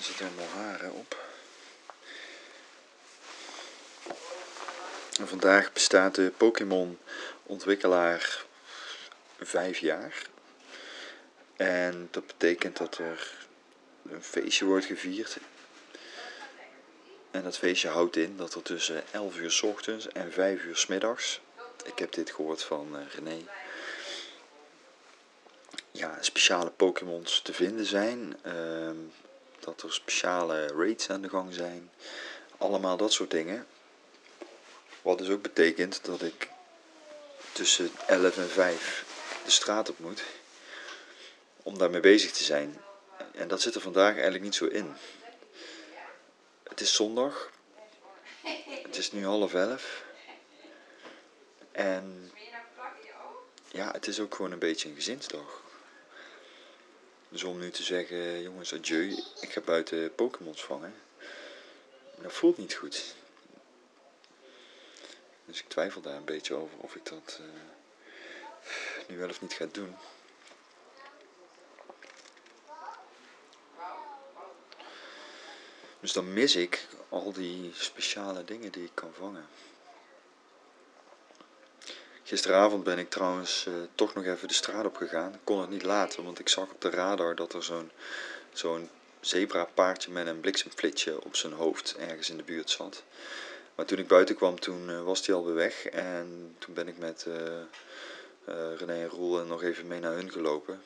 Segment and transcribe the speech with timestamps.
[0.00, 1.28] Er zitten allemaal haren op.
[5.18, 8.44] En vandaag bestaat de Pokémon-ontwikkelaar
[9.40, 10.22] vijf jaar.
[11.56, 13.46] En dat betekent dat er
[14.08, 15.38] een feestje wordt gevierd.
[17.30, 20.76] En dat feestje houdt in dat er tussen 11 uur s ochtends en 5 uur
[20.76, 21.40] s middags.
[21.84, 23.38] Ik heb dit gehoord van uh, René.
[25.90, 28.36] Ja, speciale Pokémons te vinden zijn.
[28.46, 28.90] Uh,
[29.60, 31.90] dat er speciale raids aan de gang zijn.
[32.58, 33.66] Allemaal dat soort dingen.
[35.02, 36.48] Wat dus ook betekent dat ik
[37.52, 39.04] tussen 11 en 5
[39.44, 40.22] de straat op moet.
[41.62, 42.80] Om daarmee bezig te zijn.
[43.32, 44.94] En dat zit er vandaag eigenlijk niet zo in.
[46.62, 47.50] Het is zondag.
[48.82, 50.02] Het is nu half elf.
[51.72, 52.32] En
[53.68, 55.62] ja, het is ook gewoon een beetje een gezinsdag.
[57.30, 60.94] Dus om nu te zeggen, jongens, adieu, ik ga buiten Pokémons vangen.
[62.22, 63.14] Dat voelt niet goed.
[65.44, 67.46] Dus ik twijfel daar een beetje over of ik dat uh,
[69.08, 69.96] nu wel of niet ga doen.
[76.00, 79.48] Dus dan mis ik al die speciale dingen die ik kan vangen.
[82.30, 85.34] Gisteravond ben ik trouwens uh, toch nog even de straat op gegaan.
[85.34, 87.90] Ik kon het niet laten, want ik zag op de radar dat er zo'n
[88.52, 88.88] zo'n
[89.20, 93.02] zebra-paardje met een bliksemflitsje op zijn hoofd ergens in de buurt zat.
[93.74, 95.86] Maar toen ik buiten kwam, toen uh, was hij alweer weg.
[95.86, 97.34] En toen ben ik met uh,
[98.76, 100.82] René en Roel nog even mee naar hun gelopen.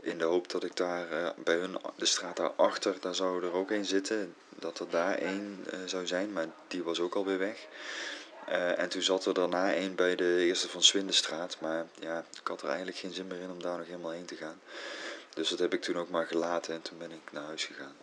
[0.00, 3.70] In de hoop dat ik daar bij hun, de straat daarachter, daar zou er ook
[3.70, 4.34] een zitten.
[4.48, 7.66] Dat er daar één zou zijn, maar die was ook alweer weg.
[8.48, 11.56] Uh, en toen zat er daarna een bij de eerste van Swindenstraat.
[11.60, 14.24] Maar ja, ik had er eigenlijk geen zin meer in om daar nog helemaal heen
[14.24, 14.60] te gaan.
[15.34, 17.96] Dus dat heb ik toen ook maar gelaten en toen ben ik naar huis gegaan.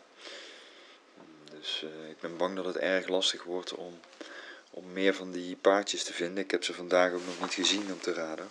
[1.60, 4.00] Dus uh, ik ben bang dat het erg lastig wordt om,
[4.70, 6.44] om meer van die paardjes te vinden.
[6.44, 8.48] Ik heb ze vandaag ook nog niet gezien op de radar.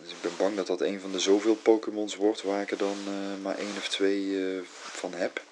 [0.00, 2.78] Dus ik ben bang dat dat een van de zoveel Pokémons wordt waar ik er
[2.78, 4.38] dan uh, maar één of twee
[4.72, 5.42] van heb.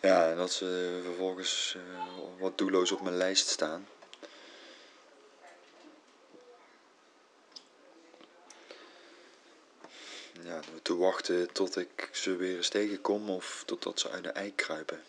[0.00, 1.76] Ja, en dat ze vervolgens
[2.38, 3.88] wat doelloos op mijn lijst staan.
[10.42, 14.54] Ja, te wachten tot ik ze weer eens tegenkom of totdat ze uit de ei
[14.54, 15.02] kruipen.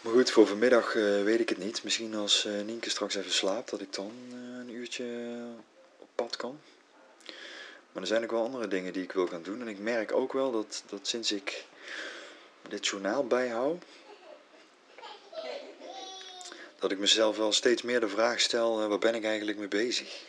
[0.00, 1.84] Maar goed, voor vanmiddag uh, weet ik het niet.
[1.84, 5.36] Misschien als uh, Nienke straks even slaapt, dat ik dan een uurtje
[5.98, 6.60] op pad kan.
[7.92, 9.60] Maar er zijn ook wel andere dingen die ik wil gaan doen.
[9.60, 11.64] En ik merk ook wel dat, dat sinds ik
[12.68, 13.82] dit journaal bijhoud,
[16.80, 19.68] dat ik mezelf wel steeds meer de vraag stel, uh, waar ben ik eigenlijk mee
[19.68, 20.22] bezig?